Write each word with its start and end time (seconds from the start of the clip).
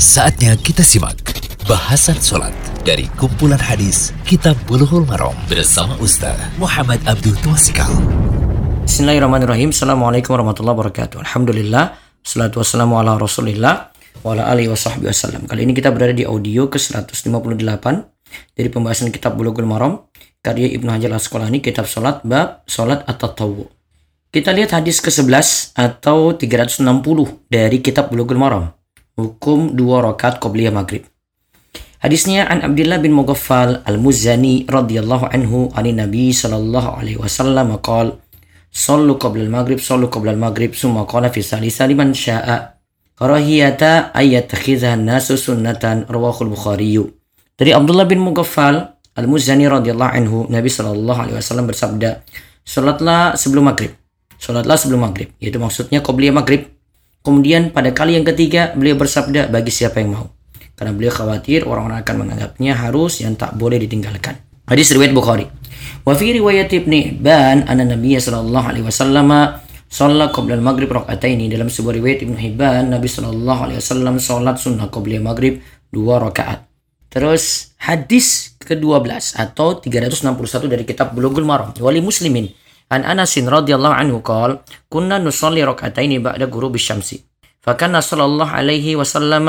Saatnya 0.00 0.56
kita 0.56 0.80
simak 0.80 1.20
bahasan 1.68 2.16
sholat 2.16 2.56
dari 2.88 3.04
kumpulan 3.20 3.60
hadis 3.60 4.16
Kitab 4.24 4.56
Bulughul 4.64 5.04
Maram 5.04 5.36
bersama 5.44 5.92
Ustaz 6.00 6.40
Muhammad 6.56 7.04
Abdul 7.04 7.36
Twasikal. 7.44 7.92
Bismillahirrahmanirrahim. 8.88 9.76
Assalamualaikum 9.76 10.32
warahmatullahi 10.32 10.72
wabarakatuh. 10.72 11.20
Alhamdulillah. 11.20 12.00
Salatu 12.24 12.64
wassalamu 12.64 12.96
ala 12.96 13.20
rasulillah 13.20 13.92
wa 14.24 14.32
ala 14.32 14.48
alihi 14.48 14.72
wa 14.72 14.80
wasallam. 15.04 15.44
Kali 15.44 15.68
ini 15.68 15.76
kita 15.76 15.92
berada 15.92 16.16
di 16.16 16.24
audio 16.24 16.72
ke-158 16.72 17.84
dari 18.56 18.68
pembahasan 18.72 19.12
kitab 19.12 19.36
Bulughul 19.36 19.68
Maram 19.68 20.08
karya 20.40 20.80
Ibnu 20.80 20.96
Hajar 20.96 21.12
Asqalani 21.12 21.60
kitab 21.60 21.84
salat 21.84 22.24
bab 22.24 22.64
salat 22.64 23.04
at-tatawwu. 23.04 23.68
Kita 24.32 24.56
lihat 24.56 24.72
hadis 24.72 25.04
ke-11 25.04 25.76
atau 25.76 26.32
360 26.32 26.88
dari 27.52 27.84
kitab 27.84 28.08
Bulughul 28.08 28.40
Maram. 28.40 28.79
Hukum 29.20 29.76
dua 29.76 30.00
rakaat 30.00 30.40
qobliyah 30.40 30.72
maghrib. 30.72 31.04
Hadisnya 32.00 32.48
an 32.48 32.64
Abdullah 32.64 32.96
bin 32.96 33.12
Mughaffal 33.12 33.84
al-Muzani 33.84 34.64
radhiyallahu 34.64 35.28
anhu 35.28 35.68
ani 35.76 35.92
Nabi 35.92 36.32
sallallahu 36.32 36.96
alaihi 36.96 37.20
wasallam 37.20 37.76
qala 37.84 38.16
Sallu 38.70 39.18
qabla 39.18 39.50
al-maghrib 39.50 39.82
sallu 39.82 40.06
qabla 40.06 40.30
al-maghrib 40.30 40.78
summa 40.78 41.02
qala 41.02 41.28
fi 41.28 41.42
salisa 41.42 41.90
liman 41.90 42.14
sya'a 42.14 42.78
karahiyata 43.18 44.14
ayat 44.14 44.46
takhidha 44.46 44.94
nasu 44.94 45.34
sunnatan 45.34 46.06
rawahul 46.06 46.54
Bukhari. 46.54 46.94
Dari 47.58 47.74
Abdullah 47.74 48.06
bin 48.06 48.22
Mughaffal 48.22 48.96
al-Muzani 49.18 49.68
radhiyallahu 49.68 50.12
anhu 50.16 50.38
Nabi 50.48 50.72
sallallahu 50.72 51.18
alaihi 51.18 51.36
wasallam 51.36 51.68
bersabda 51.68 52.24
Salatlah 52.64 53.36
sebelum 53.36 53.68
maghrib 53.68 53.92
Salatlah 54.40 54.78
sebelum 54.80 55.04
maghrib 55.04 55.34
Yaitu 55.42 55.60
maksudnya 55.60 56.00
qobliyah 56.00 56.32
maghrib 56.32 56.70
Kemudian 57.20 57.68
pada 57.70 57.92
kali 57.92 58.16
yang 58.16 58.24
ketiga 58.24 58.72
beliau 58.72 58.96
bersabda 58.96 59.52
bagi 59.52 59.68
siapa 59.68 60.00
yang 60.00 60.16
mau. 60.16 60.26
Karena 60.72 60.96
beliau 60.96 61.12
khawatir 61.12 61.68
orang-orang 61.68 62.00
akan 62.00 62.16
menganggapnya 62.24 62.72
harus 62.72 63.20
yang 63.20 63.36
tak 63.36 63.52
boleh 63.60 63.76
ditinggalkan. 63.76 64.40
Hadis 64.64 64.88
riwayat 64.96 65.12
Bukhari. 65.12 65.44
Wa 66.08 66.16
fi 66.16 66.32
riwayat 66.32 66.72
Ibnu 66.72 66.96
Hibban 66.96 67.68
anna 67.68 67.84
Nabi 67.84 68.16
sallallahu 68.16 68.66
alaihi 68.72 68.86
wasallam 68.88 69.28
shalla 69.92 70.32
qabla 70.32 70.56
al-maghrib 70.56 70.88
raka'ataini 70.88 71.52
dalam 71.52 71.68
sebuah 71.68 72.00
riwayat 72.00 72.24
Ibnu 72.24 72.38
Hibban 72.40 72.88
Nabi 72.88 73.10
sallallahu 73.10 73.60
alaihi 73.68 73.78
wasallam 73.84 74.16
salat 74.16 74.56
sunnah 74.56 74.88
qabla 74.88 75.20
maghrib 75.20 75.60
dua 75.92 76.16
rakaat. 76.16 76.64
Terus 77.10 77.74
hadis 77.82 78.54
ke-12 78.62 79.34
atau 79.34 79.82
361 79.82 80.70
dari 80.70 80.86
kitab 80.86 81.10
Bulughul 81.10 81.42
Maram 81.42 81.74
wali 81.82 81.98
muslimin 81.98 82.48
An 82.90 83.06
Anas 83.06 83.38
radhiyallahu 83.38 83.94
anhu 83.94 84.18
qol, 84.18 84.58
"Kunna 84.90 85.22
nusalli 85.22 85.62
rak'ataini 85.62 86.18
ba'da 86.18 86.50
ghurubi 86.50 86.82
syamsi." 86.82 87.22
Fakana 87.62 88.02
sallallahu 88.02 88.50
alaihi 88.50 88.98
wasallam 88.98 89.46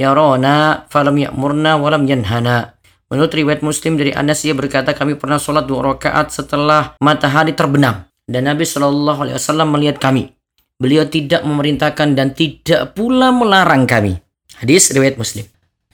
yarana 0.00 0.88
falam 0.88 1.20
ya'murna 1.20 1.76
walam 1.76 2.08
yanhana. 2.08 2.80
Menurut 3.10 3.34
riwayat 3.34 3.60
Muslim 3.60 3.98
dari 3.98 4.14
Anas 4.14 4.46
ia 4.46 4.54
berkata 4.54 4.94
kami 4.94 5.18
pernah 5.18 5.36
sholat 5.36 5.66
dua 5.66 5.92
rakaat 5.92 6.30
setelah 6.30 6.94
matahari 7.02 7.52
terbenam 7.58 8.06
dan 8.30 8.46
Nabi 8.46 8.62
Shallallahu 8.62 9.26
Alaihi 9.26 9.36
Wasallam 9.36 9.68
melihat 9.74 9.98
kami. 9.98 10.30
Beliau 10.78 11.04
tidak 11.10 11.42
memerintahkan 11.42 12.14
dan 12.14 12.32
tidak 12.32 12.94
pula 12.94 13.34
melarang 13.34 13.84
kami. 13.84 14.16
Hadis 14.62 14.94
riwayat 14.94 15.18
Muslim. 15.18 15.44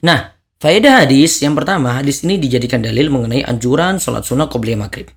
Nah, 0.05 0.37
faedah 0.61 1.03
hadis 1.03 1.41
yang 1.41 1.57
pertama, 1.57 1.97
hadis 1.97 2.21
ini 2.21 2.37
dijadikan 2.37 2.85
dalil 2.85 3.09
mengenai 3.09 3.41
anjuran 3.43 3.97
sholat 3.97 4.23
sunnah 4.23 4.45
qobliyah 4.47 4.77
maghrib. 4.77 5.09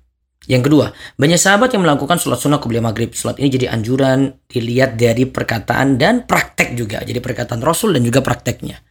Yang 0.49 0.73
kedua, 0.73 0.89
banyak 1.21 1.37
sahabat 1.37 1.69
yang 1.77 1.85
melakukan 1.85 2.17
sholat 2.17 2.41
sunnah 2.41 2.57
qobliyah 2.57 2.81
maghrib. 2.81 3.13
Sholat 3.13 3.37
ini 3.37 3.53
jadi 3.53 3.69
anjuran 3.69 4.33
dilihat 4.49 4.97
dari 4.97 5.29
perkataan 5.29 6.01
dan 6.01 6.25
praktek 6.25 6.73
juga. 6.73 6.97
Jadi 7.05 7.21
perkataan 7.21 7.61
Rasul 7.61 7.93
dan 7.93 8.01
juga 8.01 8.25
prakteknya. 8.25 8.81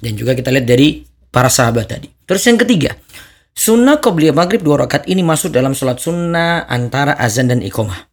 Dan 0.00 0.16
juga 0.16 0.32
kita 0.32 0.48
lihat 0.48 0.64
dari 0.64 1.04
para 1.28 1.52
sahabat 1.52 1.92
tadi. 1.92 2.08
Terus 2.24 2.40
yang 2.48 2.56
ketiga, 2.56 2.96
sunnah 3.52 4.00
qobliyah 4.00 4.32
maghrib 4.32 4.64
dua 4.64 4.88
rakaat 4.88 5.04
ini 5.04 5.20
masuk 5.20 5.52
dalam 5.52 5.76
sholat 5.76 6.00
sunnah 6.00 6.64
antara 6.72 7.12
azan 7.20 7.52
dan 7.52 7.60
iqomah. 7.60 8.08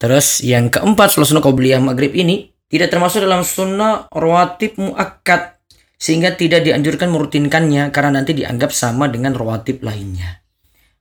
Terus 0.00 0.40
yang 0.40 0.72
keempat, 0.72 1.12
sholat 1.12 1.28
sunnah 1.28 1.44
qobliyah 1.44 1.76
maghrib 1.84 2.16
ini 2.16 2.56
tidak 2.72 2.88
termasuk 2.88 3.20
dalam 3.20 3.44
sunnah 3.44 4.08
rawatib 4.08 4.80
muakkad 4.80 5.60
sehingga 6.00 6.32
tidak 6.32 6.64
dianjurkan 6.64 7.12
merutinkannya 7.12 7.92
karena 7.92 8.24
nanti 8.24 8.32
dianggap 8.32 8.72
sama 8.72 9.12
dengan 9.12 9.36
rawatib 9.36 9.84
lainnya. 9.84 10.39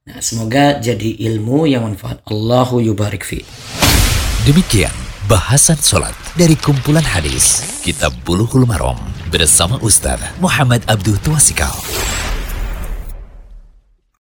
Nah, 0.10 0.26
semoga 0.26 0.82
jadi 0.82 1.22
ilmu 1.30 1.70
yang 1.70 1.86
manfaat. 1.86 2.26
Allahu 2.26 2.82
yubarik 2.82 3.22
fi. 3.22 3.46
Demikian 4.42 4.90
bahasan 5.30 5.78
sholat 5.78 6.18
dari 6.34 6.58
kumpulan 6.58 7.06
hadis 7.06 7.62
Kitab 7.86 8.18
Bulughul 8.26 8.66
Maram 8.66 8.98
bersama 9.30 9.78
Ustaz 9.86 10.18
Muhammad 10.42 10.82
Abdul 10.90 11.22
Twasikal. 11.22 11.70